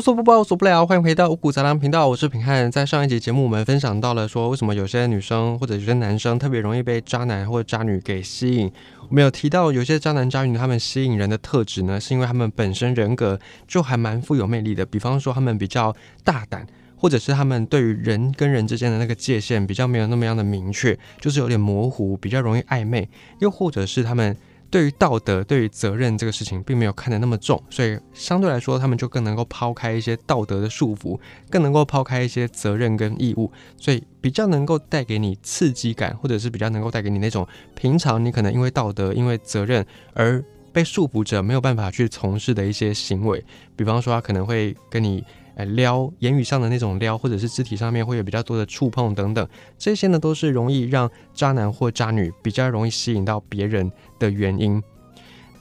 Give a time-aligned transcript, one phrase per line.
[0.00, 2.72] 无所不包，无所不聊，欢迎回到五谷杂粮频道，我是平汉。
[2.72, 8.72] 在上一集节目，我们分享到了说，为什么有些女生或者有些男生特别容易被渣男或者渣女给吸引。
[9.10, 14.86] 我们有提到，有些渣男渣女他们吸引人的特质呢，是因为他们本身人格就还蛮富有魅力的。
[14.86, 15.94] 比方说，他们比较
[16.24, 23.06] 大胆，或者是他们对于人跟人之间的那个界限比较没有那么样的明确，就是有点模糊，比较容易暧昧。
[23.40, 24.34] 又或者是他们。
[24.70, 31.18] 对于道德、对于责任这个事情，并没有看得那么重，所以相对来说，他们就更能够抛开一些道德的束缚，
[31.50, 39.84] 更能够抛开一些责任跟义务，所以比较能够带给你刺激感，或者是比较能够带给你那种平常你可能因为道德、因为责任
[40.14, 45.24] 而被束缚着没有办法去从事的一些行为，比方说他可能会跟你。
[45.64, 54.82] 撩，言语上的那种撩，或者是肢体上面会有比较多的触碰等等，这些呢都是容易让渣男或渣女比较容易吸引到别人的原因。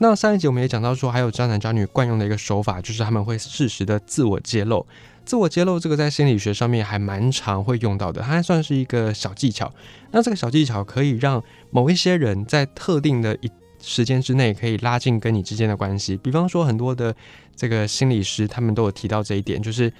[0.01, 4.85] 那上一集我们也讲到说，还有渣男渣女惯用的一个手法，就是他们会适时的自我揭露。
[5.25, 9.71] 自我揭露这个在心理学上面还蛮常会用到的，它还算是一个小技巧。
[10.11, 17.15] 那这个小技巧可以让某一些人在特定的一时间之内可以拉近跟你之间的关系，比方说很多的
[17.55, 19.91] 这个心理师，他们都有提到这一点，就是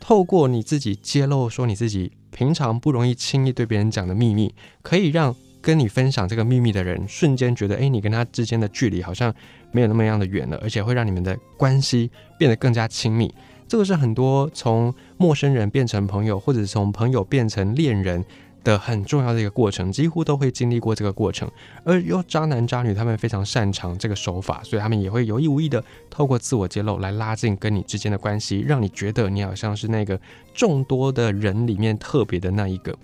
[0.00, 9.34] 透过你自己揭露说你自己平常不容易轻易对别人讲的秘密，可以让跟你分享这个秘密的人瞬间觉得，哎，你跟他之间的距离好像
[9.72, 13.32] 没有那么样的远了，而且会让你们的关系变得更加亲密。
[13.66, 18.24] 这个是很多从陌生人变成朋友，或者是从朋友变成恋人。
[18.64, 21.50] 的很重要的一个过程，几乎都会经历过这个过程。
[21.84, 30.20] 而有渣男渣女，他们非常擅长这个手法，所以他们也会有意无意的透过自我揭露来拉近跟你之间的关系，让你觉得你好像是那个
[30.52, 32.94] 众多的人里面特别的那一个。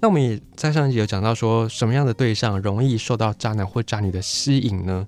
[0.00, 5.06] 那我们也在上一集有讲到说，什么样的对象容易受到渣男或渣女的吸引呢？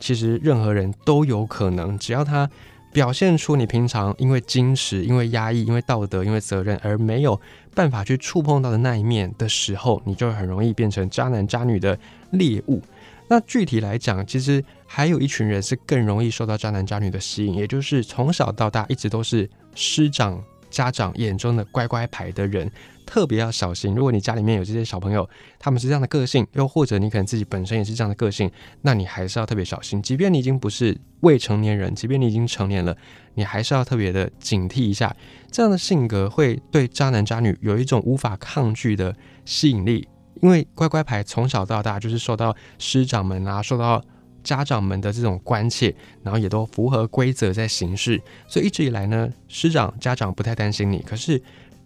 [0.00, 2.48] 其实任何人都有可能，只要他。
[2.92, 7.40] 表现出你平常因为矜持、因为压抑、因为道德、因为责任而没有
[7.74, 11.98] 办法去触碰到的那一面的时候，你就很容易变成渣男渣女的
[12.30, 12.82] 猎物。
[13.28, 20.42] 那具体来讲，其实还有一群人是更容易受到渣男渣女的吸引，也就是从小到大一直都是师长。
[20.70, 22.70] 家长眼中的乖乖牌的人，
[23.06, 23.94] 特别要小心。
[23.94, 28.50] 如果你家里面有这些小朋友，他们是这样的个性，又或者你可能自己本身也是这样的个性，
[28.82, 30.02] 那你还是要特别小心。
[30.02, 32.96] 即便你已经不是未成年人，即便你已经成年了，
[33.34, 35.14] 你还是要特别的警惕一下。
[35.50, 39.14] 这样的性格会对渣男渣女有一种无法抗拒的
[39.44, 40.06] 吸引力，
[40.42, 44.02] 因为乖乖牌从小到大就是受到师长们啊，受到。
[44.48, 51.04] 家长们的这种关切，然后也都符合规则在行事，所以一直以来呢，师长家长不太担心你。
[51.06, 51.38] 可是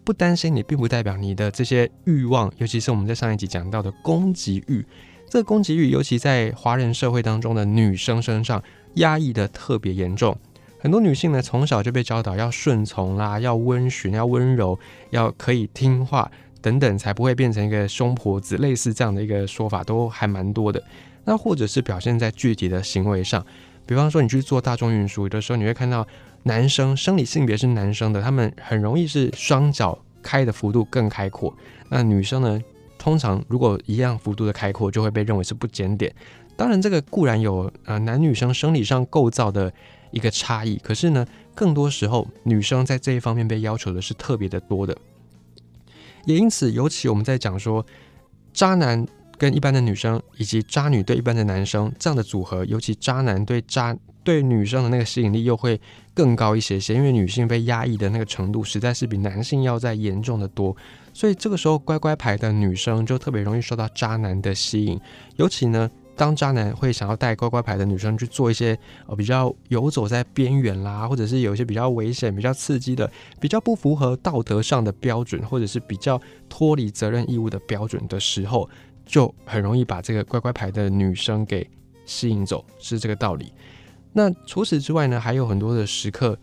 [0.05, 4.85] 不担心你，并不代表你的这些欲望，尤其是我们在上一集讲到的攻击欲，
[5.29, 8.63] 这个攻击欲，尤其在华人社会当中的女生身上
[8.93, 10.33] 压抑的特别严重。
[10.79, 16.31] 很多女性呢，从小就被教导要顺从啦，要温驯，要温柔，要可以听话
[16.61, 18.55] 等等，才不会变成一个凶婆子。
[18.55, 20.81] 类似这样的一个说法，都还蛮多的。
[21.25, 23.45] 那或者是表现在具体的行为上，
[23.85, 26.05] 比方说你去做大众运输，有的时候你会看到
[26.43, 31.53] 男生生理性别是男生的，他们很容易是双脚开的幅度更开阔。
[31.89, 32.61] 那女生呢，
[32.97, 36.13] 通常如果一样幅度的开阔，就会被认为是不检点。
[36.57, 39.71] 当然，这个固然有呃男女生生理上构造的
[40.11, 41.25] 一个差异，可是呢，
[41.55, 44.97] 更多时候女生在这一方面被要求的是特别的多的。
[46.25, 47.85] 也因此，尤其我们在讲说
[48.51, 49.07] 渣男。
[49.43, 53.93] 跟一般的女生以及渣女对一般的男生这样的组合，尤其渣男对渣
[54.23, 55.81] 对女生的那个吸引力又会
[56.13, 60.73] 更高一些些，因为女性被压抑的那个程度实在是比男性要再严重的多，
[61.13, 64.97] 所以这个时候乖乖牌的女生就特别容易受到渣男的吸引，
[65.35, 73.11] 尤其呢，当渣男会想要带乖乖牌的女生去做一些呃比较游走在边缘啦，或者是有一些比较危险、比较刺激的、
[73.41, 76.17] 比较不符合道德上的标准，或者是比较
[76.47, 78.69] 脱离责任义务的标准的时候。
[79.05, 81.69] 就很容易把这个乖乖牌的女生给
[82.05, 83.51] 吸引走，是这个道理。
[84.11, 86.37] 那除此之外呢，还有很多的时刻，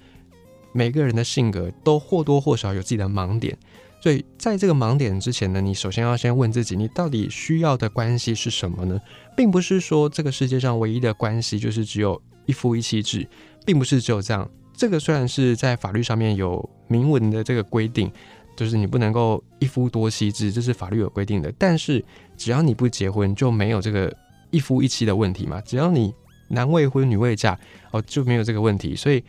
[0.72, 3.56] 每个人的性格都或多或少有自己的盲点。
[4.02, 8.98] 所以在这个盲点之前呢，你首先要先问自己，你到底需要的关系是什么呢？
[9.36, 13.28] 并不是说这个世界上唯一的关系就是只有一夫一妻制，
[13.64, 14.50] 并不是只有这样。
[14.74, 18.10] 这个虽然是在法律上面有明文的这个规定。
[18.56, 21.52] 就是你不能够一夫多妻制，这是法律有规定的。
[21.58, 22.04] 但是
[22.36, 24.14] 只要你不结婚，就没有这个
[24.50, 25.60] 一夫一妻的问题嘛。
[25.62, 26.14] 只要你
[26.48, 27.58] 男未婚女未嫁，
[27.90, 28.94] 哦，就没有这个问题。
[28.94, 29.22] 所以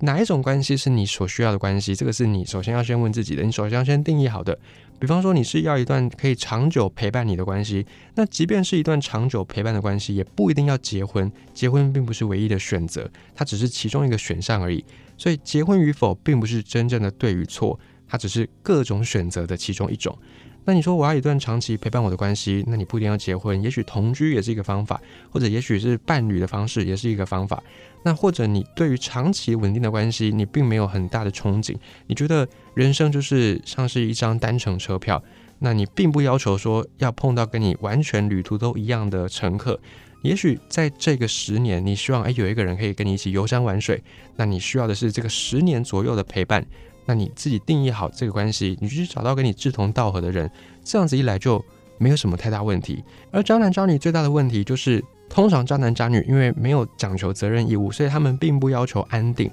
[0.00, 1.94] 哪一种关系是你所需要的关系？
[1.94, 3.42] 这个是你首先要先问自己的。
[3.42, 4.58] 你首先要先定义好的。
[5.00, 7.84] 比方说你是要一段可以长久陪伴你的关系，
[8.14, 11.30] 那即便是一段长久陪伴的关系，也不一定要结婚。
[11.52, 14.82] 结婚并不是唯一的选择，它只是其中一个选项而已。
[15.18, 17.78] 所以结婚与否并不是真正的对与错，
[18.14, 20.16] 它只是各种选择的其中一种。
[20.64, 25.00] 那你说我要一段长期陪伴我的关系，那你不一定要结婚，也许同居也是一个方法，
[25.32, 27.60] 或者也许是伴侣的方式也是一个方法。
[28.04, 31.74] 那或者你对于长期稳定的关系，你并没有很大的憧憬，
[32.06, 35.20] 你觉得人生就是像是一张单程车票，
[35.58, 39.80] 那你并不要求说要碰到跟你完全旅途都一样的乘客。
[40.22, 44.00] 也许在这个十年，你希望哎有一个人可以跟你一起游山玩水，
[44.36, 46.64] 那你需要的是这个十年左右的陪伴。
[47.06, 50.50] 那你自己定义好这个关系，你去找到跟你志同道合的人，
[50.82, 51.64] 这样子一来就
[51.98, 53.02] 没有什么太大问题。
[53.30, 59.50] 而渣男渣女最大的问题就是，通常渣男渣女因为没有讲求责任义务，所以他们并不要求安定。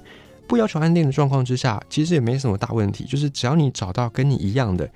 [0.48, 3.04] 不要求安定的状况之下，其实也没什么大问题。
[3.04, 4.90] 就是只要你找到跟你一样的、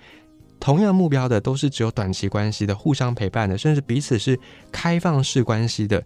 [0.60, 4.38] 同样目标的，都是只有短期关系的、互相陪伴的，甚至彼此是
[4.70, 6.02] 开放式关系的，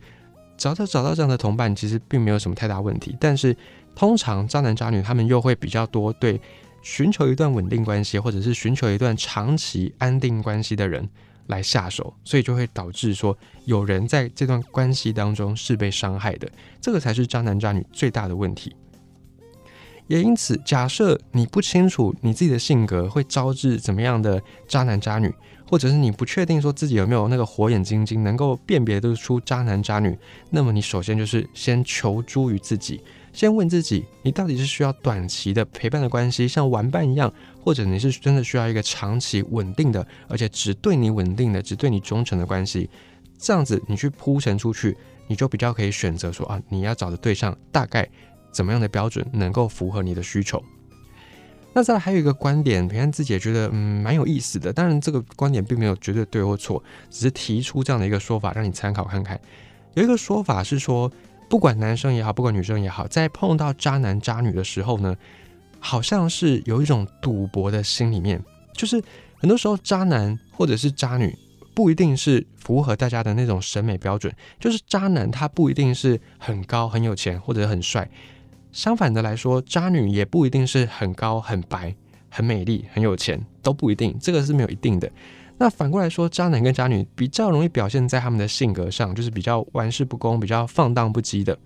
[0.56, 3.16] 找到找到这样的同伴，其实并没有什么太大问题。
[3.18, 3.56] 但是
[3.94, 6.40] 通常渣男渣女他们又会比较多对
[6.82, 11.06] 寻求一段稳定关系，或者是寻求一段长期安定关系的人
[11.48, 16.50] 来下手，所以就会导致说有人在这段关系当中是被伤害的，
[16.80, 18.74] 这个才是渣男渣女最大的问题。
[20.06, 25.32] 也因此，假设你不清楚你自己的性格会招致怎么样的渣男渣女，
[25.68, 30.18] 或者是你不确定说自己有没有那个火眼金睛能够辨别得出渣男渣女，
[30.50, 33.00] 那么你首先就是先求助于自己。
[33.32, 37.32] 先问自己，你到底是需要短期的陪伴的关系，像玩伴一样，
[37.62, 42.90] 或者你是真的需要一个长期稳定的，而且只对你稳定的、只对你忠诚的关系？
[43.38, 44.96] 这样子你去铺陈出去，
[45.28, 48.06] 你就比较可以选择说啊，你要找的对象大概
[48.50, 50.62] 怎么样的标准能够符合你的需求？
[51.72, 54.72] 那再来还有一个观点，平安自己也觉得嗯蛮有意思的。
[54.72, 59.40] 当然，这个观点并没有绝对对或错，只是提出这样的一个说法让你参考看看。
[59.94, 61.10] 有一个说法是说。
[61.50, 65.16] 不管男生也好，不管女生也好，在碰到渣男渣女的时候呢，
[65.80, 68.40] 好像是有一种赌博的心里面，
[68.72, 69.02] 就是
[69.36, 71.36] 很多时候渣男或者是渣女
[71.74, 78.08] 不一定是符合大家的那种审美标准，就是渣男他不一定是很高很有钱或者很帅，
[78.70, 81.92] 相反的来说，渣女也不一定是很高很白
[82.28, 85.10] 很美丽很有钱都不一定，这个是没有一定的。
[85.62, 91.56] 那反过来说，渣男跟渣女比较容易表现在他们的性格上，就是比较玩世不恭、比较放荡不羁的。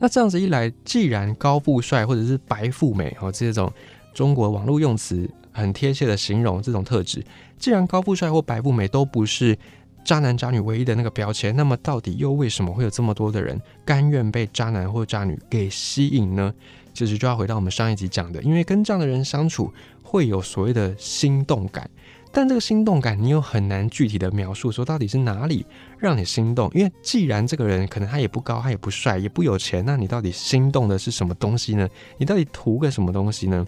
[0.00, 3.72] 那这样子一来，既然高富帅或者是白富美哦这种
[4.12, 7.24] 中国网络用词很贴切的形容这种特质，
[7.56, 9.56] 既然高富帅或白富美都不是
[10.04, 16.52] 渣男渣女唯一的那个标签，那么到底又为什么会有这么多的人甘愿被渣男或渣女给吸引呢？
[16.92, 19.72] 其实就要回到我们上一集讲的，因为跟这样的人相处
[20.02, 21.88] 会有所谓的心动感。
[22.36, 25.64] 但这个心动感，你又很难具体的描述，说到底是哪里
[25.96, 26.68] 让你心动？
[26.74, 31.88] 因为既然这个人可能他也不高，他也不帅，也不有钱，那你到底心动的是什么东西呢？
[32.18, 33.64] 你到底图个什么东西呢？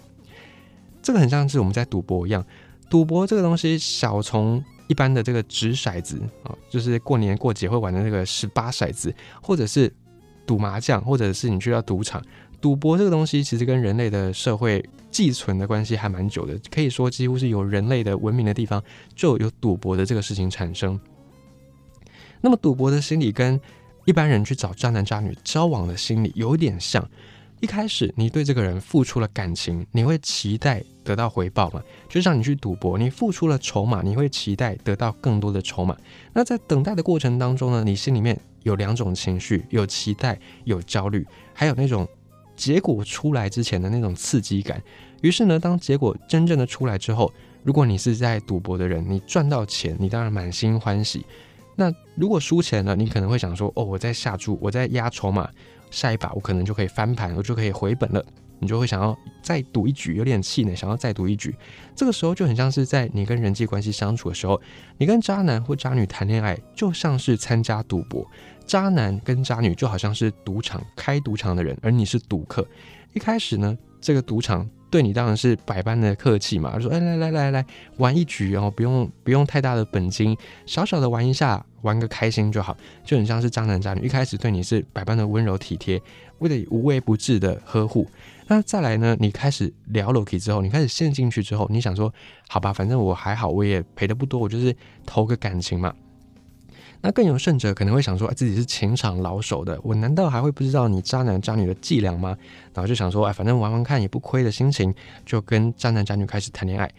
[1.00, 2.44] 这个很像是我们在赌博一样，
[2.90, 9.94] 赌博这个东西，小从一般的这个掷骰子啊，就是过年过节会玩的那个十八骰子，或者是
[10.44, 12.20] 赌麻将，或者是你去到赌场。
[12.60, 18.82] 赌博这个东西其实跟人类的社会寄存的关系还蛮久的，可以说几乎是有人类的文明的地方
[19.14, 20.98] 就有赌博的这个事情产生。
[22.40, 23.60] 那么赌博的心理跟
[24.04, 27.06] 一般人去找渣男渣女交往的心理有点像。
[27.60, 31.82] 一开始你对这个人付出了感情，你会期待得到回报嘛？
[32.08, 35.96] 就像你去赌博，你付出了筹码，你会期待得到更多的筹码。
[36.34, 42.06] 那在等待的过程当中呢，你心里面有两种情绪：有期待，有焦虑，还有那种。
[42.56, 44.82] 结果出来之前的那种刺激感，
[45.20, 47.32] 于是呢，当结果真正的出来之后，
[47.62, 51.25] 如果你是在赌博的人，你赚到钱，你当然满心欢喜。
[51.76, 55.48] 那如果输钱了，你可能会想说：“哦，我在下注，我在压筹码，
[55.90, 58.25] 下一把我可能就可以翻盘，我就可以回本了。”
[58.58, 61.54] 你就会想要再赌一局，有点气馁，想要再赌一局。
[61.94, 64.60] 这个时候就很像是在你跟人际关系相处的时候，
[64.98, 68.26] 你跟渣男或渣女谈恋爱，就像是参加赌博。
[68.66, 72.66] 渣男跟渣女就好像是赌场开赌场的人，而你是赌客。
[73.12, 77.66] 一开始呢，这个赌场对你当然是百般的客气嘛，说：“哎，来来来来，
[77.98, 80.36] 玩一局哦，不用不用太大的本金，
[80.66, 86.02] 小小的玩一下，玩个开心就好。”就很像是渣男渣女一开始对你是百般的温柔体贴，
[86.40, 88.06] 为了无微不至的呵护。
[88.48, 92.12] 那再来呢，你开始聊 Loki 之后，你开始陷进去之后，你想说
[92.48, 94.74] ：“好吧，反正我还好，我也赔的不多，我就是
[95.04, 95.92] 投个感情嘛。”
[97.02, 102.36] 那更有甚者可能会想说，自己是情场老手的，我难道还会不知道你渣男渣女的伎俩吗？
[102.72, 106.90] 然后就想说，哎，反正玩玩看也不亏的心情，就跟渣男渣女开始谈恋爱。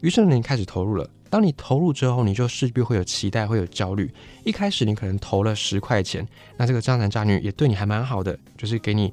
[0.00, 1.08] 于是呢，你开始投入了。
[1.28, 4.08] 当你投入之后，你就势必会有期待，会有焦虑。
[4.44, 9.12] 一开始你可能投了十块钱，那这个渣男渣女也对你还蛮好的，就是给你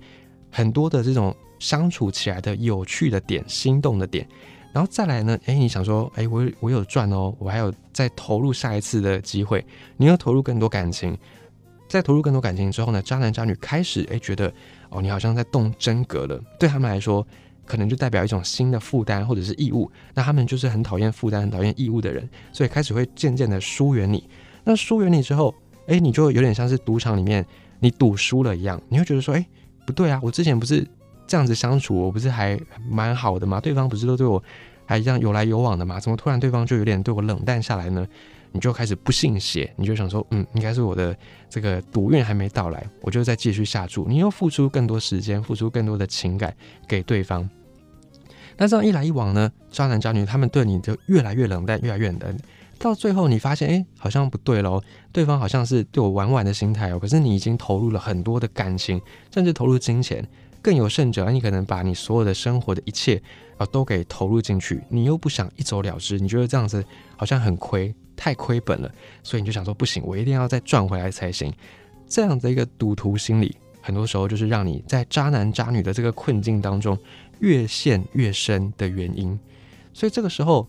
[0.52, 4.28] 很多的这种相处起来的有趣的点、心动的点。
[4.74, 9.64] 然后再来呢，哎，你想说，哎，我我有赚哦，我还有再投入下一次的机会，
[9.98, 11.18] 你要投入更多感情，
[11.90, 14.52] 在投入更多感情之后呢，渣男渣女开始哎觉得，
[14.90, 17.26] 哦，你好像在动真格了，对他们来说，
[17.66, 24.28] 可能就代表一种新的负担或者是义务，那他们就是很讨厌负担、很讨厌义务的人，所以开始会渐渐的疏远你。
[24.64, 25.54] 那疏远你之后，
[25.88, 27.46] 哎，你就有点像是赌场里面
[27.82, 29.46] 你赌输了一样，你会觉得说，哎，
[29.86, 30.88] 不对啊，我之前不是。
[31.32, 32.60] 这样子相处，我不是还
[32.90, 33.58] 蛮好的吗？
[33.62, 34.44] 对方不是都对我
[34.86, 35.98] 还一样有来有往的吗？
[35.98, 38.06] 怎么突然对方就有点对我冷淡下来呢？
[38.52, 41.16] 你就开始不信邪，你就想说，嗯，应该是我的
[41.50, 44.06] 这个赌运还没到来，我就再继续下注。
[44.10, 46.54] 你又付出更多时间，付出更多的情感
[46.86, 47.50] 给对方。
[48.58, 52.38] 那这样一来一往呢，渣男渣女他们对你就越来越冷淡，越来越冷。
[52.78, 54.82] 到最后你发现，哎，好像不对喽，
[55.14, 57.00] 对方好像是对我玩玩的心态哦。
[57.00, 59.02] 可是你已经投入了很多的感情，
[59.34, 60.28] 甚至投入金钱。
[60.62, 63.22] 更有甚者，你可能把你所有的生活的一切
[63.58, 66.84] 啊都给投入进去，你又不想一走了之，你觉得这样子
[67.18, 68.92] 好像很亏，太亏本了，
[69.24, 71.52] 所以你就想说不行，我一定要再赚回来才行。
[72.08, 76.98] 这样的一个赌徒心理，很多时候就是让你在渣男渣女的这个困境当中
[77.40, 79.40] 越陷越深的原因。
[79.94, 80.68] 所以这个时候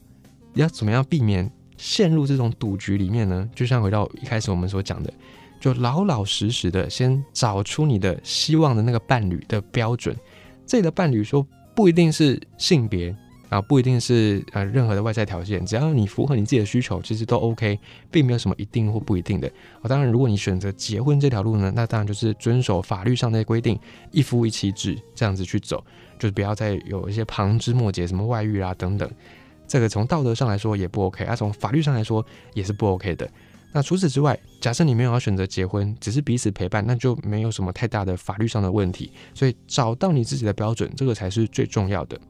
[0.54, 3.48] 要怎么样避免陷入这种赌局里面呢？
[3.54, 5.12] 就像回到一开始我们所讲的。
[5.62, 10.16] 就老老实实的先找出你的希望的那个伴侣的标准，
[10.66, 13.14] 这里的伴侣说不一定是性别
[13.48, 17.78] 啊，不一定是呃任何的外在条件，只要你符合你自己的需求，其实都 OK，
[18.10, 19.46] 并没有什么一定或不一定的。
[19.80, 23.78] 啊，当然如果你选择结婚这条路呢，那当然就是遵守法律上的规定，
[24.10, 25.84] 一夫一妻制这样子去走，
[26.18, 29.08] 就是不要再有一些旁枝末节，什么外遇啊等等，
[29.68, 33.30] 这个从道德上来说也不 OK，啊从法律上来说也是不 OK 的。
[33.74, 39.10] 那除此之外，假设你没有要选择结婚，只是彼此陪伴，那就没有什么太大的法律上的问题。
[39.32, 42.20] 所以找到你自己的标准，这个才是最重要的。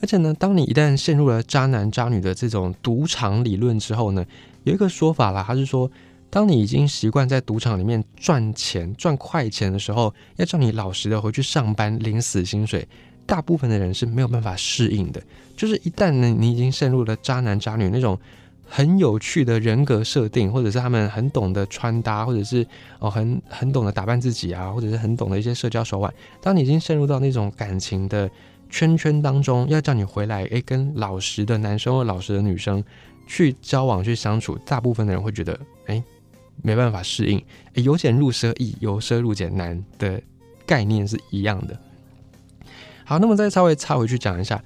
[0.00, 4.24] 而且呢，当你一旦陷入了渣男渣女的这种赌场理论之后呢，
[4.62, 5.90] 有一个说法啦，他是说，
[6.30, 12.86] 当你已经习惯在赌场里面赚钱、赚快钱的时候，要叫你老实的回去上班领死薪水，
[13.26, 15.20] 大部分的人是没有办法适应的。
[15.56, 18.16] 就是一旦呢，你已经陷入了渣男渣女那种。
[18.64, 22.66] 很有趣的人格设定，或者是他们很懂得穿搭，或者是
[22.98, 26.12] 哦很很懂得打扮自己啊，或者是很懂得一些社交手腕。
[26.40, 28.30] 当你已经陷入到那种感情的
[28.70, 32.82] 圈圈当中，要叫你回来，诶，跟老实的男生或老实的女生
[33.26, 36.02] 去交往去相处，大部分的人会觉得，诶，
[36.62, 37.44] 没办法适应。
[37.74, 40.18] 由俭入奢易，由奢入俭难的
[40.64, 41.78] 概念是一样的。
[43.04, 44.64] 好，那么再稍微插回去讲一下，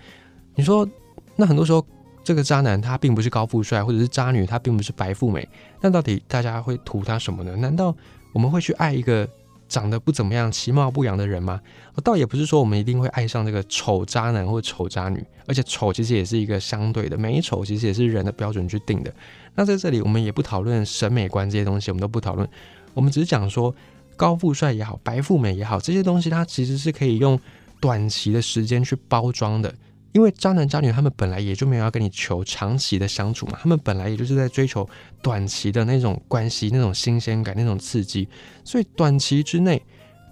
[0.54, 0.88] 你说
[1.34, 1.84] 那很多时候。
[2.26, 5.48] 这个渣男他并不是高富帅，或者是渣女她并不是白富美，
[5.80, 7.54] 那到底大家会图他什么呢？
[7.54, 7.94] 难道
[8.32, 9.28] 我们会去爱一个
[9.68, 11.60] 长得不怎么样、其貌不扬的人吗？
[12.02, 19.14] 倒也不是说我们一定会爱上这个丑渣男或丑渣女，而且丑其实也是一个相对的，美丑其实也是人的标准去定的。
[19.54, 22.48] 那在这里我们也不讨论审美观这些东西，我们都不讨论，
[22.92, 23.72] 我们只是讲说
[24.16, 27.38] 高富帅也好，白富美也好，这些东西它其实是可以用
[27.78, 29.72] 短期的时间去包装的。
[30.16, 34.88] 因为渣男渣女他们本来也就没有要跟你求长期的相处嘛，他们本来也就是在追求
[35.20, 38.26] 短期的那种关系、那种新鲜感、那种刺激，
[38.64, 39.82] 所以短期之内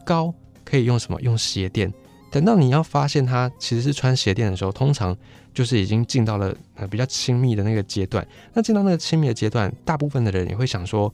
[0.02, 0.32] 高
[0.64, 1.20] 可以用什么？
[1.20, 1.92] 用鞋垫。
[2.30, 5.14] 等到你要发现他其实是穿鞋垫的时候，通常
[5.52, 8.26] 就是已经进到了呃比较亲密的那个阶段。
[8.54, 11.12] 那进到那个亲密的阶段，大部分的人也会想说。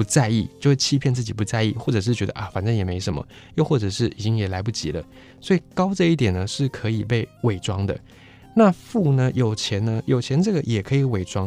[0.00, 3.22] 不在意就会欺骗自己不在意，或者是觉得啊反正也没什么，
[3.56, 5.04] 又或者是已经也来不及了。
[5.42, 8.00] 所以高这一点呢是可以被伪装的。
[8.56, 11.44] 那富呢有钱呢有钱这个也可以伪装，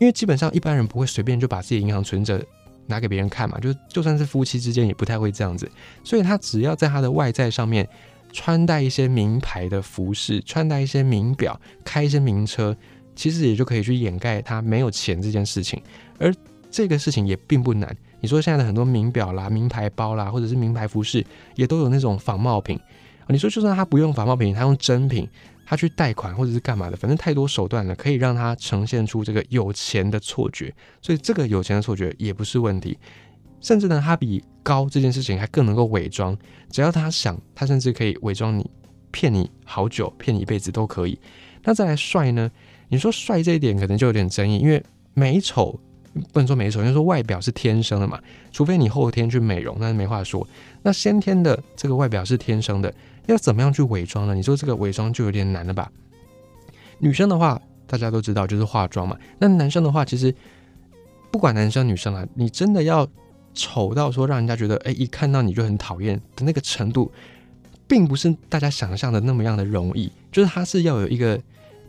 [0.00, 2.44] 因为基本上一般人不会随便就把自己银行存折
[2.88, 5.70] 拿给别人看嘛，就就算是夫妻之间也不太会这样子。
[6.02, 7.88] 所以他只要在他的外在上面
[8.32, 12.76] 穿戴一些名牌的服饰，穿戴一些名表，开一些名车，
[13.14, 15.80] 其实也就可以去掩盖他没有钱这件事情，
[16.18, 16.34] 而。
[16.74, 17.96] 这个事情也并不难。
[18.20, 22.76] 你说现在的很多名表啦、名牌包啦，或者是名牌服饰，也都有那种仿冒品。
[23.28, 25.28] 你说就算他不用仿冒品，他用真品，
[25.64, 30.74] 他去贷款或者是干嘛的，反正太多手段了，可以让他呈现出这个有钱的错觉。
[31.00, 32.98] 所以这个有钱的错觉也不是问题。
[33.60, 36.36] 甚至呢，他比高这件事情还更能够伪装。
[36.70, 38.68] 只要他想，他甚至可以伪装你，
[39.12, 41.16] 骗你好久，骗你一辈子都可以。
[41.62, 42.50] 那再来帅呢？
[42.88, 44.82] 你说帅这一点可能就有点争议，因为
[45.14, 45.78] 美丑。
[46.32, 48.20] 不能说美丑，因为说外表是天生的嘛，
[48.52, 50.46] 除非你后天去美容，那是没话说。
[50.82, 52.92] 那先天的这个外表是天生的，
[53.26, 54.34] 要怎么样去伪装呢？
[54.34, 55.90] 你说这个伪装就有点难了吧？
[56.98, 59.16] 女生的话，大家都知道就是化妆嘛。
[59.38, 60.32] 那男生的话，其实
[61.30, 63.06] 不管男生女生啊，你真的要
[63.52, 67.10] 丑到说让人家觉得，哎，一看到你就很讨厌的那个程度，
[67.88, 71.40] 并不是大家想象的那么样的容易，就是它是要有一个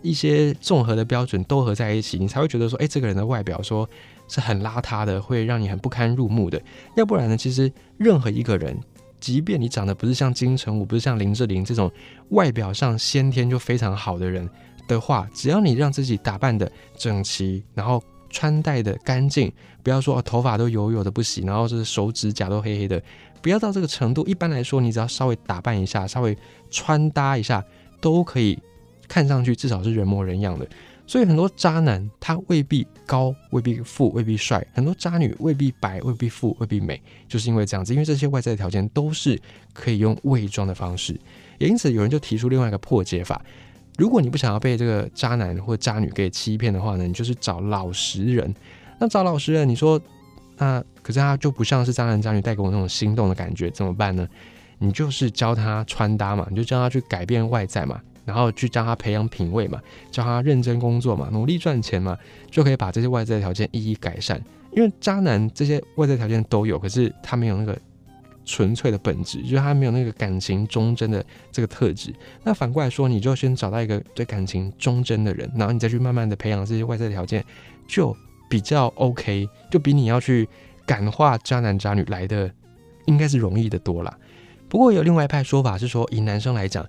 [0.02, 3.88] 一些综合的标准都合在一起，你才会觉得说，哎，这个人的外表说
[4.28, 6.62] 是很邋遢的，会让你很不堪入目的。
[6.96, 8.78] 要不然呢，其实任何一个人，
[9.20, 11.92] 即便你长得不是像金城武，不是像林志玲这种
[12.30, 14.50] 外表上先天就非常好的人
[14.88, 19.52] 的话，只要你让自己打扮的整齐，然后穿戴的干净，
[19.82, 23.02] 不要说头发都油油的不洗，然后是手指甲都黑黑的。
[23.42, 24.26] 不要到这个程度。
[24.26, 26.36] 一般来说，你只要稍微打扮一下，稍微
[26.72, 27.64] 穿搭一下，
[28.02, 28.58] 都可以
[29.08, 30.68] 看上去至少是人模人样的。
[31.08, 37.94] 所以很多渣男他未必高，未必富，未必帅；很多渣女未必白，未必富，未必美，就是因为这样子。
[37.94, 39.40] 因为这些外在条件都是
[39.74, 41.20] 可以用伪装的方式。
[41.58, 43.42] 也因此，有人就提出另外一个破解法：
[43.98, 48.54] 如果你不想要被这个渣男或渣女给欺骗的话呢，你就是找老实人。
[49.00, 50.02] 那找老实人，你说？
[50.58, 54.26] 那可是他就不像是渣男渣女带给我那种心动的感觉，怎么办呢？
[54.78, 59.80] 你就是教他穿搭嘛，你就教他去改变外在嘛，然后去教他培养品味嘛，
[60.12, 62.18] 教他认真工作嘛，努力赚钱嘛，
[62.52, 64.42] 就可以把这些外在条件一一改善。
[64.72, 67.78] 因为渣男这些外在条件都有，可是他没有那个
[68.44, 72.14] 纯粹的本质，就是他没有那个感情忠贞的这个特质。
[72.44, 77.44] 那反过来说，你就先找到一个对感情忠贞的人，然后你再去慢慢的培养这些外在条件，
[77.88, 78.16] 就。
[78.48, 80.48] 比较 OK，就比你要去
[80.86, 82.50] 感化渣男渣女来的，
[83.06, 84.18] 应该是容易的多啦。
[84.70, 86.88] 不过有另外一派说法是说，以男生来讲，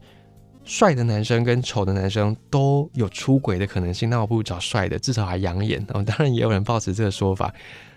[0.67, 5.81] 帅的男生跟丑的男生都有出轨的可能性，那我不如找帅的，至少还养眼。
[5.95, 7.55] 哦，当然也有人抱持这个说法。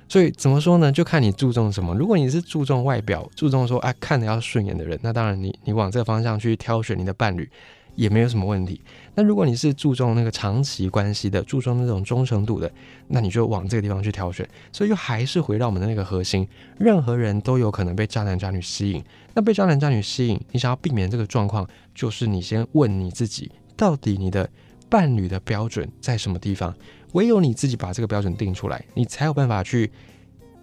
[0.08, 0.92] 所以怎么说呢？
[0.92, 1.94] 就看你注重什么。
[1.96, 7.50] 如果你是注重外表，注重说哎看着要顺眼的人，那当然你你往这个方向去挑选你的伴侣。
[7.96, 8.82] 也没有什么问题。
[9.16, 12.72] 那如果你是注重那个长期关系的，注重那种忠诚度的，
[13.08, 14.48] 那你就往这个地方去挑选。
[14.72, 19.04] 所以又还是回到我们的那个核心，任何人都有可能被渣男渣女吸引。
[19.34, 24.50] 那被渣男渣女吸引，你想要避免这个状况，就是你先问你自己，到底你的
[24.90, 26.74] 伴侣的标准在什么地方？
[27.14, 29.92] 唯有你自己把这个标准定出来，你才有办法去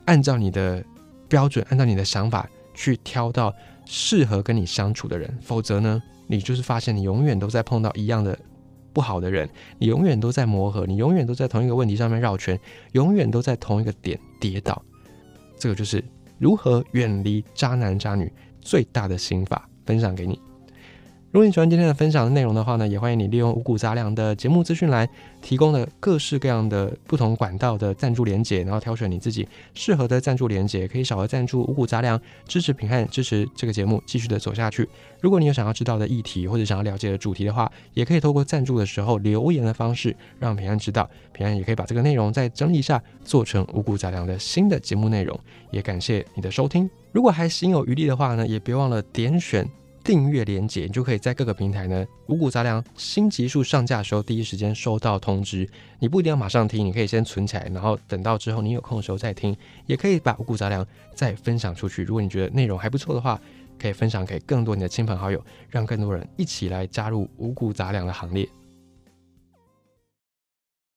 [0.07, 0.83] 按照你的
[1.29, 3.53] 标准，按照你的想法去挑到
[3.85, 5.39] 适合跟你相处的人。
[5.43, 6.03] 否则呢？
[6.27, 8.39] 你就是发现，你永远都在碰到一样的
[8.93, 12.59] 不好的人，你永远都在磨合，你永远都在同一个问题上面绕圈，
[12.93, 14.83] 永远都在同一个点跌倒。
[15.59, 16.05] 这个就是
[16.39, 20.41] 如何远离渣男渣女最大的心法，分享给你。
[21.33, 25.07] 如果你喜欢今天的分享的内容的话呢，也欢迎你利用五谷杂粮的节目资讯栏
[25.43, 34.89] 提供的各式各样的不同管道的赞助连结，然后挑选你自己适合的赞助连结，可以小额赞助五谷杂粮，支持平汉，支持这个节目继续的走下去。
[35.21, 45.39] 如果你有想要知道的议题或者想要了解的主题的话，也可以透过赞助的时候留言的方式让平安知道，平安也可以把这个内容再整理一下，做成五谷杂粮的新的节目内容。
[45.71, 49.69] 也感谢你的收听，如果还心有余力的话呢，也别忘了点选。
[50.07, 55.69] 订阅连接，你就可以在各个平台呢，五谷杂粮新集数上架的时候，第一时间收到通知。
[55.99, 59.55] 你不一定要马上听，你可以先存起来，然后等到之后你有空的时候再听。
[59.87, 62.05] 也可以把五谷杂粮再分享出去。
[62.05, 63.40] 如果你觉得内容还不错的话，
[63.81, 68.49] 可以分享给更多你的亲朋好友，让更多人一起来加入五谷杂粮的行列。